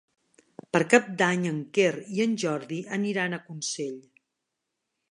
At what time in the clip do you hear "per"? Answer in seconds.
0.75-0.79